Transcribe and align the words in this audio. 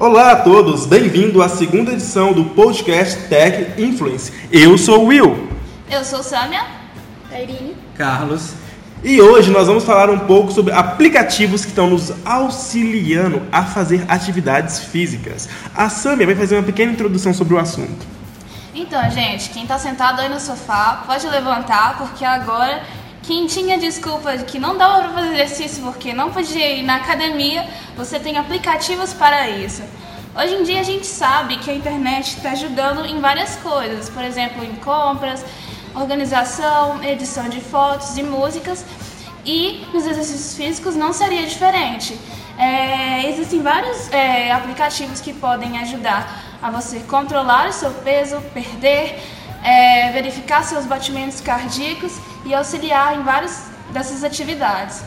Olá 0.00 0.30
a 0.30 0.36
todos, 0.36 0.86
bem-vindo 0.86 1.42
à 1.42 1.48
segunda 1.48 1.90
edição 1.90 2.32
do 2.32 2.44
podcast 2.44 3.20
Tech 3.26 3.82
Influence. 3.82 4.32
Eu 4.48 4.78
sou 4.78 5.02
o 5.02 5.06
Will. 5.06 5.48
Eu 5.90 6.04
sou 6.04 6.22
Sâmia. 6.22 6.64
Irine. 7.32 7.76
Carlos. 7.96 8.52
E 9.02 9.20
hoje 9.20 9.50
nós 9.50 9.66
vamos 9.66 9.82
falar 9.82 10.08
um 10.08 10.20
pouco 10.20 10.52
sobre 10.52 10.72
aplicativos 10.72 11.64
que 11.64 11.70
estão 11.70 11.90
nos 11.90 12.12
auxiliando 12.24 13.42
a 13.50 13.64
fazer 13.64 14.04
atividades 14.06 14.78
físicas. 14.78 15.48
A 15.74 15.88
Sâmia 15.88 16.26
vai 16.26 16.36
fazer 16.36 16.54
uma 16.54 16.62
pequena 16.62 16.92
introdução 16.92 17.34
sobre 17.34 17.54
o 17.54 17.58
assunto. 17.58 18.06
Então, 18.72 19.10
gente, 19.10 19.50
quem 19.50 19.64
está 19.64 19.80
sentado 19.80 20.20
aí 20.20 20.28
no 20.28 20.38
sofá 20.38 21.02
pode 21.08 21.26
levantar, 21.26 21.98
porque 21.98 22.24
agora 22.24 22.84
quem 23.28 23.46
tinha 23.46 23.76
desculpa 23.76 24.38
de 24.38 24.44
que 24.44 24.58
não 24.58 24.78
dava 24.78 25.00
para 25.00 25.10
fazer 25.10 25.34
exercício 25.34 25.84
porque 25.84 26.14
não 26.14 26.30
podia 26.32 26.66
ir 26.72 26.82
na 26.82 26.96
academia, 26.96 27.68
você 27.94 28.18
tem 28.18 28.38
aplicativos 28.38 29.12
para 29.12 29.50
isso. 29.50 29.82
Hoje 30.34 30.54
em 30.54 30.62
dia 30.62 30.80
a 30.80 30.82
gente 30.82 31.06
sabe 31.06 31.58
que 31.58 31.70
a 31.70 31.74
internet 31.74 32.38
está 32.38 32.52
ajudando 32.52 33.04
em 33.04 33.20
várias 33.20 33.56
coisas, 33.56 34.08
por 34.08 34.24
exemplo, 34.24 34.64
em 34.64 34.74
compras, 34.76 35.44
organização, 35.94 37.04
edição 37.04 37.50
de 37.50 37.60
fotos 37.60 38.16
e 38.16 38.22
músicas, 38.22 38.82
e 39.44 39.86
nos 39.92 40.06
exercícios 40.06 40.56
físicos 40.56 40.96
não 40.96 41.12
seria 41.12 41.46
diferente. 41.46 42.18
É, 42.58 43.28
existem 43.28 43.60
vários 43.60 44.10
é, 44.10 44.50
aplicativos 44.52 45.20
que 45.20 45.34
podem 45.34 45.78
ajudar 45.80 46.56
a 46.62 46.70
você 46.70 47.00
controlar 47.00 47.68
o 47.68 47.72
seu 47.74 47.90
peso, 47.90 48.40
perder, 48.54 49.22
é, 49.64 50.10
verificar 50.12 50.62
seus 50.62 50.86
batimentos 50.86 51.40
cardíacos 51.40 52.18
e 52.44 52.54
auxiliar 52.54 53.18
em 53.18 53.22
várias 53.22 53.64
dessas 53.92 54.24
atividades. 54.24 55.02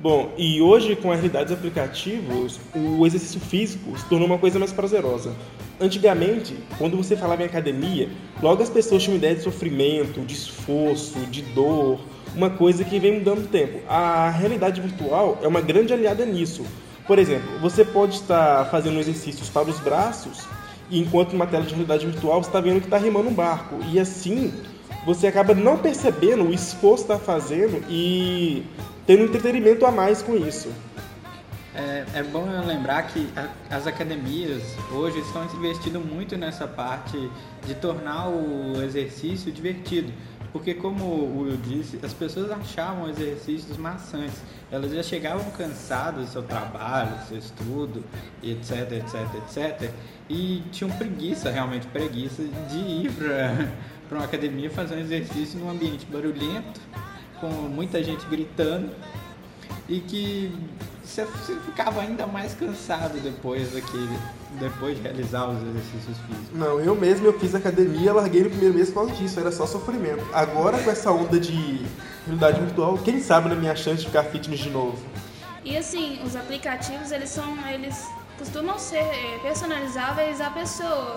Bom, 0.00 0.32
e 0.38 0.62
hoje 0.62 0.94
com 0.94 1.10
a 1.10 1.14
realidade 1.14 1.46
dos 1.46 1.58
aplicativos, 1.58 2.60
o 2.72 3.04
exercício 3.04 3.40
físico 3.40 3.98
se 3.98 4.04
tornou 4.04 4.28
uma 4.28 4.38
coisa 4.38 4.56
mais 4.56 4.72
prazerosa. 4.72 5.34
Antigamente, 5.80 6.56
quando 6.78 6.96
você 6.96 7.16
falava 7.16 7.42
em 7.42 7.46
academia, 7.46 8.08
logo 8.40 8.62
as 8.62 8.70
pessoas 8.70 9.02
tinham 9.02 9.16
ideia 9.16 9.34
de 9.34 9.42
sofrimento, 9.42 10.20
de 10.20 10.34
esforço, 10.34 11.18
de 11.26 11.42
dor, 11.42 11.98
uma 12.34 12.48
coisa 12.48 12.84
que 12.84 13.00
vem 13.00 13.18
mudando 13.18 13.44
o 13.44 13.48
tempo. 13.48 13.80
A 13.88 14.30
realidade 14.30 14.80
virtual 14.80 15.38
é 15.42 15.48
uma 15.48 15.60
grande 15.60 15.92
aliada 15.92 16.24
nisso. 16.24 16.64
Por 17.04 17.18
exemplo, 17.18 17.58
você 17.60 17.84
pode 17.84 18.14
estar 18.14 18.66
fazendo 18.70 19.00
exercícios 19.00 19.48
para 19.48 19.68
os 19.68 19.80
braços 19.80 20.46
enquanto 20.90 21.32
numa 21.32 21.46
tela 21.46 21.64
de 21.64 21.70
realidade 21.70 22.06
virtual 22.06 22.42
você 22.42 22.48
está 22.48 22.60
vendo 22.60 22.80
que 22.80 22.86
está 22.86 22.98
remando 22.98 23.28
um 23.28 23.34
barco. 23.34 23.76
E 23.90 23.98
assim 23.98 24.52
você 25.04 25.26
acaba 25.26 25.54
não 25.54 25.78
percebendo 25.78 26.44
o 26.44 26.52
esforço 26.52 27.06
que 27.06 27.12
está 27.12 27.24
fazendo 27.24 27.82
e 27.88 28.64
tendo 29.06 29.22
um 29.22 29.26
entretenimento 29.26 29.86
a 29.86 29.90
mais 29.90 30.22
com 30.22 30.36
isso. 30.36 30.70
É, 31.74 32.04
é 32.14 32.22
bom 32.24 32.44
lembrar 32.66 33.06
que 33.06 33.28
a, 33.36 33.48
as 33.74 33.86
academias 33.86 34.62
hoje 34.90 35.20
estão 35.20 35.44
investindo 35.44 36.00
muito 36.00 36.36
nessa 36.36 36.66
parte 36.66 37.30
de 37.64 37.74
tornar 37.74 38.28
o 38.28 38.82
exercício 38.82 39.52
divertido. 39.52 40.12
Porque, 40.52 40.74
como 40.74 41.04
o 41.04 41.42
Will 41.42 41.56
disse, 41.58 42.00
as 42.02 42.12
pessoas 42.12 42.50
achavam 42.50 43.08
exercícios 43.08 43.76
maçantes. 43.76 44.42
Elas 44.72 44.92
já 44.92 45.02
chegavam 45.02 45.44
cansadas 45.52 46.26
do 46.26 46.32
seu 46.32 46.42
trabalho, 46.42 47.16
do 47.16 47.28
seu 47.28 47.38
estudo, 47.38 48.04
etc, 48.42 48.92
etc, 48.92 49.34
etc. 49.36 49.90
E 50.28 50.62
tinham 50.70 50.90
preguiça, 50.90 51.50
realmente 51.50 51.86
preguiça, 51.86 52.42
de 52.70 52.78
ir 52.78 53.12
para 54.08 54.18
uma 54.18 54.24
academia 54.24 54.70
fazer 54.70 54.96
um 54.96 55.00
exercício 55.00 55.58
num 55.58 55.70
ambiente 55.70 56.04
barulhento, 56.06 56.80
com 57.40 57.48
muita 57.48 58.02
gente 58.02 58.26
gritando. 58.26 58.90
E 59.88 60.00
que 60.00 60.52
você 61.02 61.26
ficava 61.64 62.02
ainda 62.02 62.26
mais 62.26 62.52
cansado 62.52 63.18
depois 63.20 63.72
daquele, 63.72 64.18
depois 64.60 64.96
de 64.96 65.02
realizar 65.02 65.48
os 65.48 65.62
exercícios 65.62 66.18
físicos. 66.18 66.52
Não, 66.52 66.78
eu 66.78 66.94
mesmo 66.94 67.26
eu 67.26 67.38
fiz 67.38 67.54
academia, 67.54 68.12
larguei 68.12 68.42
no 68.42 68.50
primeiro 68.50 68.74
mês 68.74 68.88
por 68.90 69.06
causa 69.06 69.14
disso, 69.14 69.40
era 69.40 69.50
só 69.50 69.66
sofrimento. 69.66 70.24
Agora 70.34 70.76
com 70.78 70.90
essa 70.90 71.10
onda 71.10 71.40
de 71.40 71.80
realidade 72.26 72.60
virtual, 72.60 72.98
quem 72.98 73.20
sabe 73.20 73.48
na 73.48 73.54
minha 73.54 73.74
chance 73.74 74.02
de 74.02 74.06
ficar 74.06 74.24
fitness 74.24 74.60
de 74.60 74.68
novo. 74.68 74.98
E 75.64 75.76
assim, 75.76 76.20
os 76.24 76.36
aplicativos, 76.36 77.10
eles 77.10 77.30
são, 77.30 77.56
eles 77.68 78.06
costumam 78.38 78.78
ser 78.78 79.04
personalizáveis 79.42 80.40
à 80.40 80.50
pessoa. 80.50 81.16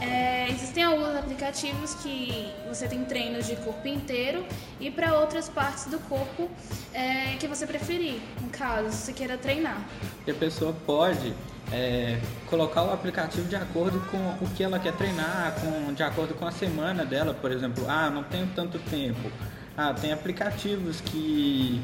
É, 0.00 0.48
existem 0.50 0.82
alguns 0.82 1.16
aplicativos 1.16 1.94
que 1.94 2.52
você 2.68 2.88
tem 2.88 3.04
treinos 3.04 3.46
de 3.46 3.54
corpo 3.56 3.86
inteiro 3.86 4.44
e 4.80 4.90
para 4.90 5.18
outras 5.18 5.48
partes 5.48 5.86
do 5.86 5.98
corpo 6.00 6.50
é, 6.92 7.36
que 7.38 7.46
você 7.46 7.66
preferir, 7.66 8.20
no 8.40 8.48
caso, 8.48 8.90
se 8.90 9.12
queira 9.12 9.38
treinar. 9.38 9.78
E 10.26 10.30
a 10.30 10.34
pessoa 10.34 10.74
pode 10.84 11.32
é, 11.72 12.18
colocar 12.50 12.82
o 12.82 12.92
aplicativo 12.92 13.46
de 13.48 13.56
acordo 13.56 14.00
com 14.10 14.44
o 14.44 14.50
que 14.54 14.62
ela 14.62 14.78
quer 14.78 14.94
treinar, 14.94 15.54
com, 15.60 15.92
de 15.92 16.02
acordo 16.02 16.34
com 16.34 16.46
a 16.46 16.52
semana 16.52 17.04
dela, 17.04 17.32
por 17.32 17.52
exemplo. 17.52 17.84
Ah, 17.88 18.10
não 18.10 18.24
tenho 18.24 18.48
tanto 18.48 18.78
tempo. 18.78 19.30
Ah, 19.76 19.92
tem 19.92 20.12
aplicativos 20.12 21.00
que 21.00 21.80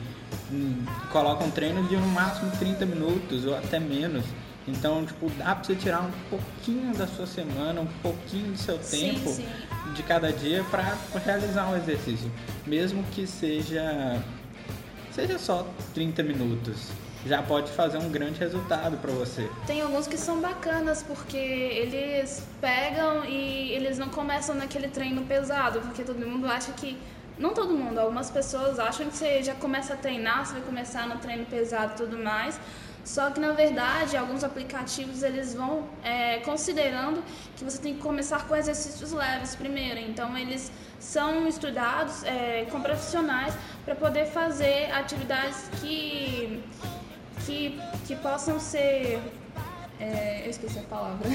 hum, 0.53 0.85
colocam 1.11 1.51
treinos 1.51 1.89
de 1.89 1.97
no 1.97 2.07
máximo 2.09 2.51
30 2.59 2.87
minutos 2.87 3.45
ou 3.47 3.57
até 3.57 3.79
menos. 3.79 4.25
Então, 4.71 5.05
tipo, 5.05 5.29
dá 5.31 5.55
pra 5.55 5.65
você 5.65 5.75
tirar 5.75 6.03
um 6.03 6.11
pouquinho 6.29 6.95
da 6.95 7.07
sua 7.07 7.27
semana, 7.27 7.81
um 7.81 7.89
pouquinho 8.03 8.53
do 8.53 8.59
seu 8.59 8.79
tempo 8.79 9.31
sim, 9.31 9.45
sim. 9.45 9.93
de 9.95 10.03
cada 10.03 10.33
dia 10.33 10.65
para 10.71 10.97
realizar 11.25 11.69
um 11.69 11.77
exercício. 11.77 12.31
Mesmo 12.67 13.03
que 13.13 13.27
seja 13.27 14.23
seja 15.13 15.39
só 15.39 15.67
30 15.93 16.23
minutos. 16.23 16.89
Já 17.27 17.43
pode 17.43 17.71
fazer 17.73 17.99
um 17.99 18.09
grande 18.09 18.41
resultado 18.41 18.97
para 18.97 19.11
você. 19.11 19.51
Tem 19.67 19.83
alguns 19.83 20.07
que 20.07 20.17
são 20.17 20.41
bacanas 20.41 21.03
porque 21.03 21.37
eles 21.37 22.47
pegam 22.61 23.27
e 23.27 23.73
eles 23.73 23.99
não 23.99 24.09
começam 24.09 24.55
naquele 24.55 24.89
treino 24.89 25.23
pesado, 25.23 25.81
porque 25.81 26.03
todo 26.03 26.27
mundo 26.27 26.47
acha 26.47 26.73
que 26.73 26.97
não 27.39 27.53
todo 27.53 27.75
mundo, 27.75 27.99
algumas 27.99 28.31
pessoas 28.31 28.79
acham 28.79 29.07
que 29.09 29.17
você 29.17 29.43
já 29.43 29.55
começa 29.55 29.95
a 29.95 29.97
treinar, 29.97 30.47
você 30.47 30.55
vai 30.55 30.63
começar 30.63 31.07
no 31.07 31.17
treino 31.19 31.45
pesado 31.47 31.93
e 31.93 31.97
tudo 31.97 32.19
mais. 32.19 32.59
Só 33.05 33.31
que 33.31 33.41
na 33.41 33.53
verdade, 33.53 34.17
alguns 34.17 34.45
aplicativos 34.45 35.23
eles 35.23 35.55
vão 35.55 35.89
é, 36.03 36.39
considerando 36.39 37.23
que 37.57 37.65
você 37.65 37.79
tem 37.79 37.95
que 37.95 38.01
começar 38.01 38.47
com 38.47 38.55
exercícios 38.55 39.13
leves 39.13 39.55
primeiro. 39.55 39.99
Então 40.01 40.37
eles 40.37 40.71
são 40.99 41.49
estudados 41.49 42.23
é, 42.25 42.67
com 42.71 42.81
profissionais 42.81 43.55
para 43.85 43.95
poder 43.95 44.27
fazer 44.27 44.91
atividades 44.93 45.69
que 45.81 46.63
que, 47.47 47.81
que 48.07 48.15
possam 48.17 48.61
ser 48.61 49.19
é, 49.99 50.43
eu 50.45 50.51
esqueci 50.51 50.79
a 50.79 50.83
palavra 50.83 51.27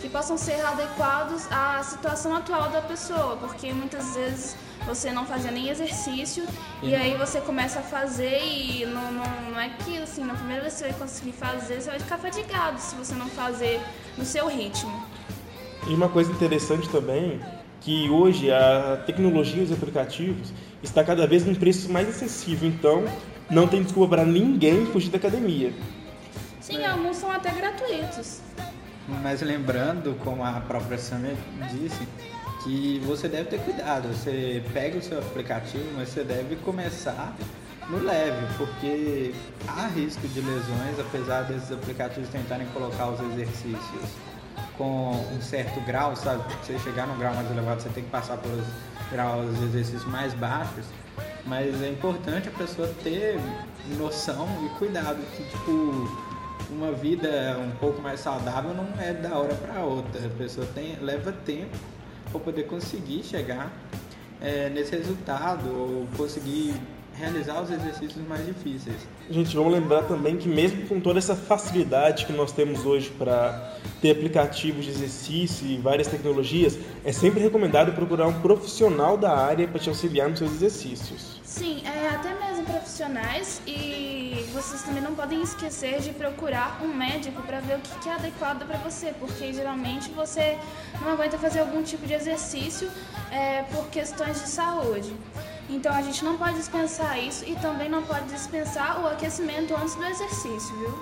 que 0.00 0.08
possam 0.08 0.36
ser 0.36 0.60
adequados 0.64 1.46
à 1.52 1.82
situação 1.82 2.34
atual 2.34 2.70
da 2.70 2.80
pessoa, 2.80 3.36
porque 3.36 3.72
muitas 3.72 4.14
vezes 4.14 4.56
você 4.86 5.12
não 5.12 5.26
fazia 5.26 5.50
nem 5.50 5.68
exercício 5.68 6.44
e 6.82 6.94
aí 6.94 7.16
você 7.16 7.40
começa 7.40 7.80
a 7.80 7.82
fazer 7.82 8.40
e 8.42 8.86
não, 8.86 9.12
não, 9.12 9.50
não 9.50 9.60
é 9.60 9.70
que 9.84 9.98
assim, 9.98 10.24
na 10.24 10.34
primeira 10.34 10.62
vez 10.62 10.74
que 10.74 10.80
você 10.80 10.88
vai 10.88 10.98
conseguir 10.98 11.32
fazer, 11.32 11.80
você 11.80 11.90
vai 11.90 12.00
ficar 12.00 12.18
fadigado 12.18 12.80
se 12.80 12.94
você 12.94 13.14
não 13.14 13.28
fazer 13.28 13.80
no 14.16 14.24
seu 14.24 14.48
ritmo. 14.48 14.92
E 15.86 15.94
uma 15.94 16.08
coisa 16.08 16.30
interessante 16.30 16.88
também, 16.88 17.40
que 17.80 18.10
hoje 18.10 18.50
a 18.50 19.02
tecnologia 19.06 19.62
e 19.62 19.64
os 19.64 19.72
aplicativos 19.72 20.52
está 20.82 21.02
cada 21.02 21.26
vez 21.26 21.44
num 21.44 21.54
preço 21.54 21.90
mais 21.90 22.08
acessível, 22.08 22.68
então 22.68 23.04
não 23.50 23.66
tem 23.66 23.82
desculpa 23.82 24.16
para 24.16 24.24
ninguém 24.24 24.86
fugir 24.86 25.10
da 25.10 25.18
academia. 25.18 25.72
Sim, 26.60 26.84
alguns 26.84 27.16
são 27.16 27.30
até 27.30 27.50
gratuitos. 27.50 28.40
Mas 29.22 29.40
lembrando, 29.40 30.14
como 30.22 30.44
a 30.44 30.60
própria 30.60 30.96
Samia 30.98 31.36
disse, 31.72 32.06
que 32.62 33.00
você 33.04 33.28
deve 33.28 33.50
ter 33.50 33.60
cuidado. 33.60 34.08
Você 34.08 34.62
pega 34.72 34.98
o 34.98 35.02
seu 35.02 35.18
aplicativo, 35.18 35.84
mas 35.96 36.10
você 36.10 36.24
deve 36.24 36.56
começar 36.56 37.34
no 37.88 37.98
leve, 37.98 38.46
porque 38.56 39.34
há 39.66 39.86
risco 39.88 40.26
de 40.28 40.40
lesões, 40.40 40.98
apesar 40.98 41.42
desses 41.42 41.72
aplicativos 41.72 42.28
tentarem 42.28 42.66
colocar 42.68 43.08
os 43.08 43.20
exercícios 43.32 44.10
com 44.76 45.10
um 45.34 45.40
certo 45.40 45.80
grau, 45.80 46.14
sabe? 46.14 46.42
Você 46.62 46.78
chegar 46.78 47.06
num 47.06 47.18
grau 47.18 47.34
mais 47.34 47.50
elevado, 47.50 47.82
você 47.82 47.88
tem 47.88 48.04
que 48.04 48.10
passar 48.10 48.36
pelos 48.36 48.64
graus 49.10 49.58
de 49.58 49.64
exercício 49.64 50.08
mais 50.08 50.32
baixos. 50.34 50.86
Mas 51.46 51.82
é 51.82 51.88
importante 51.88 52.48
a 52.48 52.52
pessoa 52.52 52.88
ter 53.02 53.40
noção 53.98 54.46
e 54.64 54.78
cuidado 54.78 55.18
que, 55.34 55.42
tipo, 55.44 56.08
uma 56.70 56.92
vida 56.92 57.58
um 57.58 57.72
pouco 57.78 58.00
mais 58.00 58.20
saudável 58.20 58.72
não 58.72 58.88
é 59.02 59.12
da 59.12 59.36
hora 59.36 59.54
para 59.54 59.82
outra. 59.82 60.26
A 60.26 60.30
pessoa 60.30 60.66
tem, 60.74 60.96
leva 61.00 61.32
tempo 61.32 61.76
para 62.30 62.40
poder 62.40 62.64
conseguir 62.64 63.22
chegar 63.22 63.72
é, 64.40 64.68
nesse 64.70 64.96
resultado 64.96 65.68
ou 65.68 66.08
conseguir 66.16 66.74
realizar 67.14 67.60
os 67.62 67.70
exercícios 67.70 68.26
mais 68.26 68.44
difíceis. 68.46 68.96
Gente, 69.30 69.54
vamos 69.54 69.72
lembrar 69.72 70.02
também 70.04 70.36
que 70.36 70.48
mesmo 70.48 70.86
com 70.86 71.00
toda 71.00 71.18
essa 71.18 71.36
facilidade 71.36 72.26
que 72.26 72.32
nós 72.32 72.52
temos 72.52 72.86
hoje 72.86 73.10
para 73.10 73.76
ter 74.00 74.12
aplicativos 74.12 74.84
de 74.84 74.90
exercício 74.90 75.66
e 75.66 75.76
várias 75.76 76.08
tecnologias, 76.08 76.78
é 77.04 77.12
sempre 77.12 77.40
recomendado 77.40 77.92
procurar 77.92 78.26
um 78.26 78.40
profissional 78.40 79.16
da 79.16 79.36
área 79.36 79.68
para 79.68 79.78
te 79.78 79.88
auxiliar 79.88 80.28
nos 80.28 80.38
seus 80.38 80.52
exercícios. 80.52 81.40
Sim, 81.44 81.82
é, 81.84 82.08
até 82.14 82.32
mesmo 82.34 82.64
profissionais 82.64 83.60
e 83.66 84.46
vocês 84.52 84.82
também 84.82 85.02
não 85.02 85.14
podem 85.14 85.42
esquecer 85.42 86.00
de 86.00 86.10
procurar 86.10 86.80
um 86.82 86.94
médico 86.94 87.42
para 87.42 87.60
ver 87.60 87.76
o 87.76 87.80
que 87.80 88.08
é 88.08 88.14
adequado 88.14 88.66
para 88.66 88.78
você, 88.78 89.12
porque 89.18 89.52
geralmente 89.52 90.10
você 90.10 90.58
não 91.02 91.12
aguenta 91.12 91.38
fazer 91.38 91.60
algum 91.60 91.82
tipo 91.82 92.06
de 92.06 92.14
exercício 92.14 92.90
é, 93.30 93.62
por 93.64 93.86
questões 93.88 94.40
de 94.40 94.48
saúde. 94.48 95.12
Então 95.70 95.94
a 95.94 96.02
gente 96.02 96.24
não 96.24 96.36
pode 96.36 96.56
dispensar 96.56 97.18
isso 97.18 97.44
e 97.48 97.54
também 97.56 97.88
não 97.88 98.02
pode 98.02 98.26
dispensar 98.26 99.00
o 99.00 99.06
aquecimento 99.06 99.72
antes 99.74 99.94
do 99.94 100.04
exercício, 100.04 100.76
viu? 100.76 100.98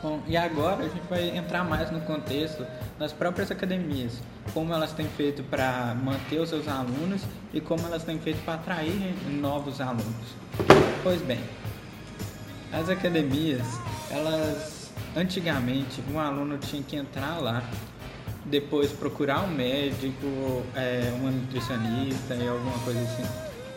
Bom, 0.00 0.22
e 0.24 0.36
agora 0.36 0.84
a 0.84 0.88
gente 0.88 1.04
vai 1.10 1.36
entrar 1.36 1.64
mais 1.64 1.90
no 1.90 2.00
contexto 2.02 2.64
das 2.96 3.12
próprias 3.12 3.50
academias, 3.50 4.20
como 4.54 4.72
elas 4.72 4.92
têm 4.92 5.08
feito 5.08 5.42
para 5.42 5.96
manter 5.96 6.38
os 6.38 6.48
seus 6.48 6.68
alunos 6.68 7.22
e 7.52 7.60
como 7.60 7.84
elas 7.84 8.04
têm 8.04 8.20
feito 8.20 8.40
para 8.44 8.54
atrair 8.54 9.14
novos 9.28 9.80
alunos. 9.80 10.36
Pois 11.02 11.20
bem, 11.22 11.40
as 12.72 12.88
academias, 12.88 13.66
elas 14.08 14.92
antigamente 15.16 16.00
um 16.12 16.20
aluno 16.20 16.56
tinha 16.58 16.82
que 16.84 16.94
entrar 16.94 17.40
lá, 17.40 17.64
depois 18.50 18.92
procurar 18.92 19.42
um 19.42 19.48
médico, 19.48 20.26
é, 20.74 21.12
uma 21.18 21.30
nutricionista 21.30 22.34
e 22.34 22.48
alguma 22.48 22.78
coisa 22.78 23.00
assim, 23.00 23.24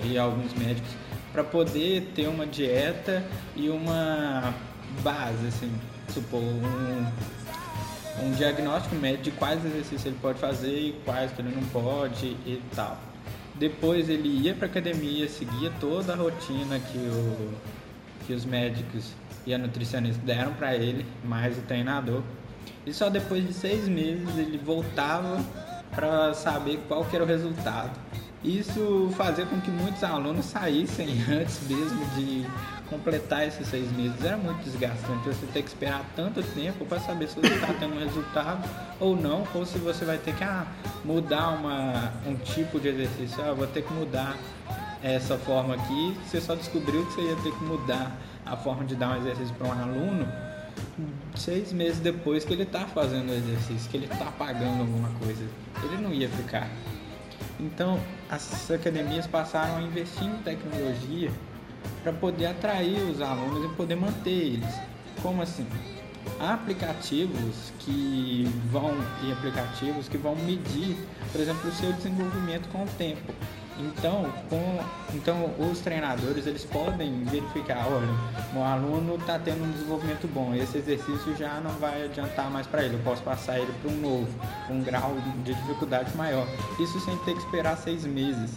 e 0.03 0.17
alguns 0.17 0.53
médicos, 0.53 0.91
para 1.31 1.43
poder 1.43 2.11
ter 2.15 2.27
uma 2.27 2.45
dieta 2.45 3.23
e 3.55 3.69
uma 3.69 4.53
base 5.01 5.47
assim 5.47 5.71
supor, 6.13 6.39
um, 6.41 7.05
um 8.23 8.31
diagnóstico 8.31 8.95
médio 8.95 9.23
de 9.23 9.31
quais 9.31 9.63
exercícios 9.63 10.05
ele 10.05 10.17
pode 10.21 10.39
fazer 10.39 10.77
e 10.77 10.95
quais 11.05 11.31
que 11.31 11.41
ele 11.41 11.53
não 11.55 11.63
pode 11.69 12.27
e 12.45 12.61
tal. 12.75 12.99
Depois 13.55 14.07
ele 14.07 14.29
ia 14.29 14.53
para 14.53 14.67
academia, 14.67 15.27
seguia 15.27 15.71
toda 15.79 16.13
a 16.13 16.15
rotina 16.15 16.79
que, 16.79 16.97
o, 16.97 17.53
que 18.25 18.33
os 18.33 18.45
médicos 18.45 19.11
e 19.45 19.53
a 19.53 19.57
nutricionista 19.57 20.21
deram 20.25 20.53
para 20.53 20.75
ele, 20.75 21.05
mais 21.23 21.57
o 21.57 21.61
treinador. 21.61 22.21
E 22.85 22.93
só 22.93 23.09
depois 23.09 23.45
de 23.45 23.53
seis 23.53 23.87
meses 23.87 24.37
ele 24.37 24.57
voltava 24.57 25.43
para 25.91 26.33
saber 26.33 26.79
qual 26.87 27.03
que 27.05 27.15
era 27.15 27.25
o 27.25 27.27
resultado. 27.27 27.91
Isso 28.43 29.11
fazia 29.17 29.45
com 29.45 29.59
que 29.59 29.69
muitos 29.69 30.03
alunos 30.03 30.45
saíssem 30.45 31.09
antes 31.29 31.59
mesmo 31.67 32.05
de 32.15 32.45
completar 32.89 33.45
esses 33.45 33.67
seis 33.67 33.91
meses. 33.91 34.23
Era 34.23 34.37
muito 34.37 34.63
desgastante 34.63 35.27
você 35.27 35.45
ter 35.47 35.61
que 35.61 35.67
esperar 35.67 36.03
tanto 36.15 36.41
tempo 36.41 36.85
para 36.85 36.99
saber 36.99 37.27
se 37.27 37.35
você 37.35 37.53
está 37.53 37.73
tendo 37.73 37.95
um 37.95 37.99
resultado 37.99 38.67
ou 38.99 39.15
não, 39.15 39.45
ou 39.53 39.65
se 39.65 39.77
você 39.77 40.05
vai 40.05 40.17
ter 40.17 40.33
que 40.35 40.43
ah, 40.43 40.65
mudar 41.03 41.49
uma, 41.49 42.13
um 42.25 42.35
tipo 42.35 42.79
de 42.79 42.87
exercício. 42.87 43.43
Ah, 43.43 43.53
vou 43.53 43.67
ter 43.67 43.83
que 43.83 43.93
mudar 43.93 44.37
essa 45.03 45.37
forma 45.37 45.75
aqui. 45.75 46.17
Você 46.25 46.39
só 46.39 46.55
descobriu 46.55 47.05
que 47.07 47.13
você 47.13 47.21
ia 47.21 47.35
ter 47.37 47.51
que 47.51 47.63
mudar 47.63 48.17
a 48.45 48.55
forma 48.55 48.85
de 48.85 48.95
dar 48.95 49.11
um 49.11 49.17
exercício 49.17 49.53
para 49.55 49.67
um 49.67 49.71
aluno 49.71 50.48
seis 51.35 51.71
meses 51.71 51.99
depois 51.99 52.43
que 52.43 52.53
ele 52.53 52.63
está 52.63 52.85
fazendo 52.85 53.29
o 53.29 53.33
exercício, 53.33 53.89
que 53.89 53.97
ele 53.97 54.05
está 54.05 54.25
pagando 54.31 54.81
alguma 54.81 55.09
coisa. 55.19 55.43
Ele 55.83 55.97
não 56.01 56.13
ia 56.13 56.29
ficar. 56.29 56.69
Então, 57.59 57.99
as 58.29 58.71
academias 58.71 59.27
passaram 59.27 59.77
a 59.77 59.81
investir 59.81 60.25
em 60.25 60.37
tecnologia 60.37 61.31
para 62.03 62.13
poder 62.13 62.47
atrair 62.47 63.01
os 63.09 63.21
alunos 63.21 63.71
e 63.71 63.75
poder 63.75 63.95
manter 63.95 64.29
eles. 64.29 64.75
Como 65.21 65.41
assim? 65.41 65.67
Há 66.39 66.53
aplicativos 66.53 67.73
que 67.79 68.49
vão 68.71 68.93
e 69.23 69.31
aplicativos 69.31 70.07
que 70.07 70.17
vão 70.17 70.35
medir, 70.35 70.95
por 71.31 71.41
exemplo, 71.41 71.69
o 71.69 71.73
seu 71.73 71.91
desenvolvimento 71.93 72.69
com 72.69 72.83
o 72.83 72.87
tempo. 72.97 73.33
Então, 73.79 74.29
com, 74.49 74.79
então 75.15 75.51
os 75.57 75.79
treinadores 75.79 76.45
eles 76.45 76.65
podem 76.65 77.23
verificar, 77.23 77.87
olha, 77.87 78.09
o 78.53 78.61
aluno 78.61 79.15
está 79.15 79.39
tendo 79.39 79.63
um 79.63 79.71
desenvolvimento 79.71 80.27
bom, 80.27 80.53
esse 80.53 80.79
exercício 80.79 81.33
já 81.37 81.61
não 81.61 81.71
vai 81.71 82.03
adiantar 82.03 82.51
mais 82.51 82.67
para 82.67 82.83
ele, 82.83 82.95
eu 82.95 82.99
posso 82.99 83.23
passar 83.23 83.57
ele 83.57 83.71
para 83.81 83.89
um 83.89 83.95
novo, 84.01 84.27
um 84.69 84.83
grau 84.83 85.15
de 85.45 85.53
dificuldade 85.53 86.15
maior. 86.17 86.45
Isso 86.77 86.99
sem 86.99 87.15
ter 87.19 87.33
que 87.33 87.39
esperar 87.39 87.77
seis 87.77 88.05
meses, 88.05 88.51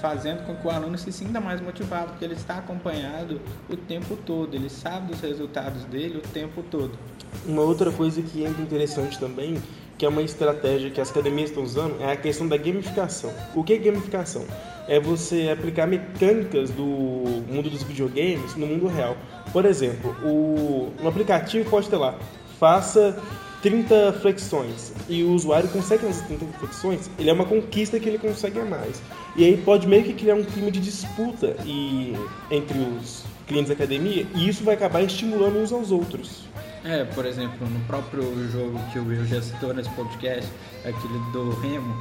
fazendo 0.00 0.44
com 0.44 0.56
que 0.56 0.66
o 0.66 0.70
aluno 0.70 0.98
se 0.98 1.12
sinta 1.12 1.40
mais 1.40 1.60
motivado, 1.60 2.08
porque 2.08 2.24
ele 2.24 2.34
está 2.34 2.58
acompanhado 2.58 3.40
o 3.70 3.76
tempo 3.76 4.16
todo, 4.16 4.56
ele 4.56 4.68
sabe 4.68 5.12
dos 5.12 5.20
resultados 5.20 5.84
dele 5.84 6.18
o 6.18 6.20
tempo 6.20 6.64
todo. 6.64 6.98
Uma 7.46 7.62
outra 7.62 7.92
coisa 7.92 8.20
que 8.22 8.44
é 8.44 8.48
interessante 8.48 9.18
também 9.20 9.62
que 9.96 10.04
é 10.04 10.08
uma 10.08 10.22
estratégia 10.22 10.90
que 10.90 11.00
as 11.00 11.10
academias 11.10 11.50
estão 11.50 11.62
usando, 11.62 12.00
é 12.00 12.12
a 12.12 12.16
questão 12.16 12.48
da 12.48 12.56
gamificação. 12.56 13.32
O 13.54 13.62
que 13.62 13.74
é 13.74 13.78
gamificação? 13.78 14.44
É 14.88 14.98
você 15.00 15.50
aplicar 15.50 15.86
mecânicas 15.86 16.70
do 16.70 16.84
mundo 16.84 17.70
dos 17.70 17.82
videogames 17.82 18.54
no 18.56 18.66
mundo 18.66 18.86
real. 18.86 19.16
Por 19.52 19.64
exemplo, 19.64 20.14
o, 20.22 20.92
um 21.00 21.08
aplicativo 21.08 21.68
pode 21.70 21.88
ter 21.88 21.96
lá, 21.96 22.18
faça 22.58 23.16
30 23.62 24.12
flexões 24.20 24.92
e 25.08 25.22
o 25.22 25.32
usuário 25.32 25.68
consegue 25.70 26.04
fazer 26.04 26.26
30 26.26 26.46
flexões, 26.58 27.10
ele 27.18 27.30
é 27.30 27.32
uma 27.32 27.46
conquista 27.46 27.98
que 27.98 28.08
ele 28.08 28.18
consegue 28.18 28.60
a 28.60 28.64
mais. 28.64 29.00
E 29.36 29.44
aí 29.44 29.56
pode 29.56 29.88
meio 29.88 30.04
que 30.04 30.12
criar 30.12 30.34
um 30.34 30.44
clima 30.44 30.70
de 30.70 30.80
disputa 30.80 31.56
e, 31.64 32.14
entre 32.50 32.78
os 32.78 33.24
clientes 33.46 33.68
da 33.68 33.74
academia 33.74 34.26
e 34.34 34.48
isso 34.48 34.62
vai 34.64 34.74
acabar 34.74 35.02
estimulando 35.02 35.58
uns 35.58 35.72
aos 35.72 35.90
outros. 35.90 36.42
É, 36.84 37.02
por 37.02 37.24
exemplo, 37.24 37.66
no 37.66 37.80
próprio 37.86 38.22
jogo 38.50 38.78
que 38.92 38.98
o 38.98 39.06
Will 39.06 39.24
já 39.24 39.40
citou 39.40 39.72
nesse 39.72 39.88
podcast, 39.90 40.50
aquele 40.84 41.18
do 41.32 41.58
Remo, 41.60 41.94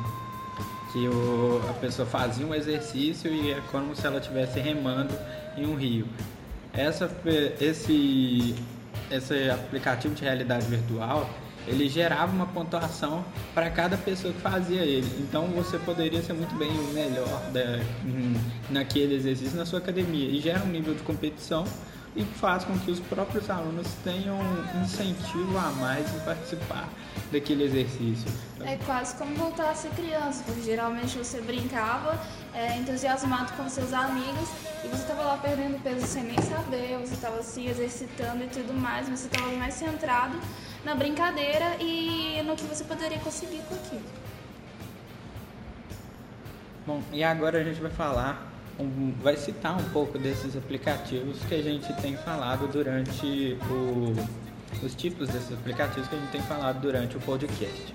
que 0.92 1.08
o, 1.08 1.62
a 1.70 1.74
pessoa 1.76 2.06
fazia 2.06 2.46
um 2.46 2.54
exercício 2.54 3.34
e 3.34 3.52
é 3.52 3.62
como 3.72 3.96
se 3.96 4.06
ela 4.06 4.20
estivesse 4.20 4.60
remando 4.60 5.14
em 5.56 5.66
um 5.66 5.76
rio. 5.76 6.06
Essa, 6.74 7.10
esse, 7.62 8.56
esse 9.10 9.50
aplicativo 9.50 10.14
de 10.14 10.24
realidade 10.24 10.66
virtual 10.66 11.30
ele 11.66 11.88
gerava 11.88 12.32
uma 12.32 12.46
pontuação 12.46 13.24
para 13.54 13.70
cada 13.70 13.98
pessoa 13.98 14.34
que 14.34 14.42
fazia 14.42 14.82
ele. 14.82 15.08
Então 15.20 15.48
você 15.48 15.78
poderia 15.80 16.22
ser 16.22 16.34
muito 16.34 16.54
bem 16.56 16.70
o 16.70 16.94
melhor 16.94 17.42
da, 17.52 17.80
naquele 18.70 19.16
exercício 19.16 19.58
na 19.58 19.66
sua 19.66 19.80
academia 19.80 20.28
e 20.28 20.42
gera 20.42 20.62
um 20.64 20.68
nível 20.68 20.94
de 20.94 21.04
competição 21.04 21.64
e 22.16 22.24
faz 22.24 22.64
com 22.64 22.78
que 22.80 22.92
os 22.92 23.00
próprios 23.00 23.50
alunos 23.50 23.88
tenham 24.04 24.38
um 24.38 24.84
incentivo 24.84 25.58
a 25.58 25.72
mais 25.72 26.14
em 26.14 26.20
participar 26.20 26.88
daquele 27.32 27.64
exercício. 27.64 28.32
É 28.62 28.78
quase 28.86 29.16
como 29.16 29.34
voltar 29.36 29.72
a 29.72 29.76
ser 29.76 29.90
criança, 29.92 30.44
porque 30.46 30.62
geralmente 30.62 31.18
você 31.18 31.42
brincava, 31.42 32.20
é, 32.54 32.78
entusiasmado 32.78 33.52
com 33.54 33.68
seus 33.68 33.92
amigos 33.94 34.50
e 34.84 34.88
você 34.88 35.02
estava 35.02 35.24
lá 35.24 35.38
perdendo 35.38 35.82
peso 35.82 36.06
sem 36.06 36.24
nem 36.24 36.42
saber, 36.42 37.00
você 37.00 37.16
estava 37.16 37.42
se 37.42 37.66
exercitando 37.66 38.44
e 38.44 38.48
tudo 38.48 38.74
mais, 38.74 39.10
mas 39.10 39.22
você 39.22 39.28
estava 39.28 39.52
mais 39.54 39.74
centrado 39.74 40.40
na 40.86 40.94
brincadeira 40.94 41.78
e 41.80 42.42
no 42.46 42.56
que 42.56 42.64
você 42.64 42.84
poderia 42.84 43.20
conseguir 43.20 43.62
com 43.68 43.76
aquilo. 43.76 44.04
Bom, 46.86 47.02
e 47.12 47.24
agora 47.24 47.60
a 47.60 47.64
gente 47.64 47.82
vai 47.82 47.92
falar 47.92 48.53
um, 48.80 49.14
vai 49.22 49.36
citar 49.36 49.78
um 49.78 49.84
pouco 49.90 50.18
desses 50.18 50.56
aplicativos 50.56 51.40
que 51.48 51.56
a 51.56 51.62
gente 51.62 51.92
tem 52.02 52.16
falado 52.18 52.68
durante 52.72 53.58
o, 53.70 54.14
os 54.86 54.96
tipos 54.96 55.30
desses 55.30 55.54
aplicativos 55.54 56.08
que 56.08 56.16
a 56.16 56.20
gente 56.20 56.32
tem 56.32 56.42
falado 56.42 56.82
durante 56.82 57.18
o 57.18 57.20
podcast. 57.20 57.94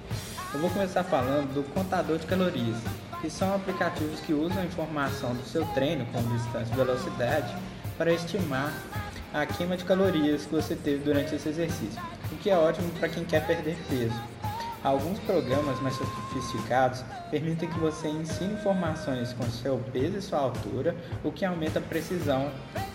Eu 0.54 0.60
vou 0.60 0.70
começar 0.70 1.04
falando 1.04 1.52
do 1.52 1.62
contador 1.74 2.18
de 2.18 2.26
calorias, 2.26 2.76
que 3.20 3.28
são 3.28 3.54
aplicativos 3.54 4.20
que 4.20 4.32
usam 4.32 4.62
a 4.62 4.64
informação 4.64 5.34
do 5.34 5.44
seu 5.44 5.64
treino, 5.66 6.06
como 6.06 6.36
distância 6.36 6.72
e 6.72 6.76
velocidade, 6.76 7.54
para 7.98 8.12
estimar 8.12 8.72
a 9.34 9.44
queima 9.44 9.76
de 9.76 9.84
calorias 9.84 10.46
que 10.46 10.52
você 10.54 10.74
teve 10.74 11.04
durante 11.04 11.34
esse 11.34 11.48
exercício, 11.48 12.00
o 12.32 12.36
que 12.36 12.48
é 12.48 12.56
ótimo 12.56 12.88
para 12.92 13.08
quem 13.08 13.24
quer 13.24 13.46
perder 13.46 13.76
peso. 13.88 14.37
Alguns 14.82 15.18
programas 15.20 15.80
mais 15.80 15.96
sofisticados 15.96 17.02
permitem 17.30 17.68
que 17.68 17.78
você 17.80 18.08
ensine 18.08 18.54
informações 18.54 19.32
com 19.32 19.42
seu 19.50 19.78
peso 19.92 20.18
e 20.18 20.22
sua 20.22 20.38
altura, 20.38 20.94
o 21.24 21.32
que 21.32 21.44
aumenta 21.44 21.80
a 21.80 21.82
precisão 21.82 22.50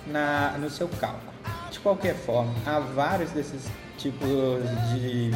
na, 0.07 0.55
no 0.57 0.69
seu 0.69 0.87
cálculo. 0.87 1.33
De 1.69 1.79
qualquer 1.79 2.15
forma, 2.15 2.53
há 2.65 2.79
vários 2.79 3.31
desses 3.31 3.67
tipos 3.97 4.29
de, 4.93 5.31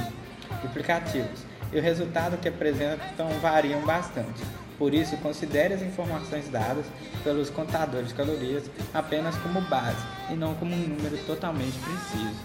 aplicativos 0.63 1.42
e 1.74 1.77
o 1.77 1.82
resultado 1.82 2.38
que 2.38 2.48
apresentam 2.48 3.27
variam 3.42 3.82
bastante. 3.82 4.42
Por 4.77 4.94
isso, 4.94 5.18
considere 5.18 5.74
as 5.74 5.82
informações 5.82 6.48
dadas 6.50 6.86
pelos 7.24 7.50
contadores 7.50 8.10
de 8.10 8.13
calorias 8.13 8.70
apenas 8.94 9.36
como 9.38 9.60
base 9.62 9.98
e 10.30 10.34
não 10.34 10.54
como 10.56 10.74
um 10.74 10.77
número 10.77 11.18
totalmente 11.25 11.77
preciso. 11.80 12.39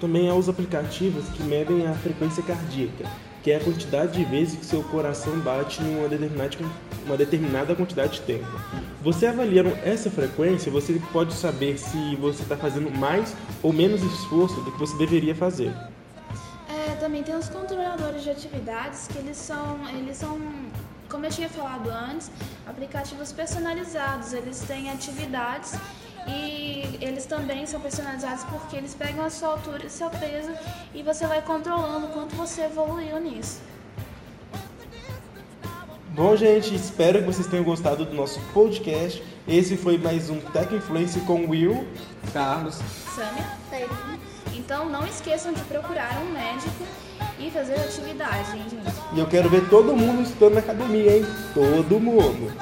Também 0.00 0.28
há 0.28 0.34
os 0.34 0.48
aplicativos 0.48 1.26
que 1.30 1.42
medem 1.42 1.86
a 1.86 1.94
frequência 1.94 2.42
cardíaca, 2.42 3.08
que 3.46 3.52
é 3.52 3.58
a 3.58 3.60
quantidade 3.60 4.10
de 4.10 4.24
vezes 4.24 4.58
que 4.58 4.66
seu 4.66 4.82
coração 4.82 5.38
bate 5.38 5.80
em 5.80 5.96
uma 5.96 6.08
determinada, 6.08 6.56
uma 7.04 7.16
determinada 7.16 7.76
quantidade 7.76 8.14
de 8.14 8.22
tempo. 8.22 8.44
Você 9.02 9.24
avaliando 9.24 9.70
essa 9.84 10.10
frequência, 10.10 10.68
você 10.72 11.00
pode 11.12 11.32
saber 11.32 11.78
se 11.78 12.16
você 12.16 12.42
está 12.42 12.56
fazendo 12.56 12.90
mais 12.90 13.36
ou 13.62 13.72
menos 13.72 14.02
esforço 14.02 14.60
do 14.62 14.72
que 14.72 14.78
você 14.80 14.96
deveria 14.96 15.32
fazer. 15.32 15.72
É, 16.68 16.96
também 16.96 17.22
tem 17.22 17.36
os 17.36 17.48
controladores 17.48 18.24
de 18.24 18.30
atividades 18.30 19.06
que 19.06 19.18
eles 19.18 19.36
são, 19.36 19.78
eles 19.96 20.16
são 20.16 20.40
como 21.08 21.24
eu 21.24 21.30
tinha 21.30 21.48
falado 21.48 21.88
antes, 21.88 22.32
aplicativos 22.66 23.30
personalizados. 23.30 24.32
Eles 24.32 24.58
têm 24.62 24.90
atividades 24.90 25.78
e 26.28 26.98
eles 27.00 27.26
também 27.26 27.66
são 27.66 27.80
personalizados 27.80 28.44
porque 28.44 28.76
eles 28.76 28.94
pegam 28.94 29.24
a 29.24 29.30
sua 29.30 29.50
altura 29.50 29.86
e 29.86 29.90
seu 29.90 30.10
peso 30.10 30.50
e 30.94 31.02
você 31.02 31.26
vai 31.26 31.42
controlando 31.42 32.08
quanto 32.08 32.34
você 32.34 32.62
evoluiu 32.62 33.18
nisso. 33.20 33.60
Bom, 36.10 36.34
gente, 36.34 36.74
espero 36.74 37.18
que 37.18 37.26
vocês 37.26 37.46
tenham 37.46 37.64
gostado 37.64 38.06
do 38.06 38.14
nosso 38.14 38.40
podcast. 38.54 39.22
Esse 39.46 39.76
foi 39.76 39.98
mais 39.98 40.30
um 40.30 40.40
Tech 40.40 40.74
Influence 40.74 41.20
com 41.20 41.46
Will, 41.48 41.86
Carlos. 42.32 42.80
Samia? 43.14 43.56
Então 44.66 44.88
não 44.88 45.06
esqueçam 45.06 45.52
de 45.52 45.60
procurar 45.62 46.18
um 46.22 46.32
médico 46.32 46.84
e 47.38 47.50
fazer 47.50 47.74
atividade, 47.74 48.56
hein, 48.56 48.64
gente? 48.68 48.96
e 49.14 49.18
eu 49.20 49.26
quero 49.26 49.48
ver 49.48 49.68
todo 49.68 49.96
mundo 49.96 50.22
estudando 50.22 50.54
na 50.54 50.60
academia, 50.60 51.18
hein? 51.18 51.26
Todo 51.54 52.00
mundo. 52.00 52.52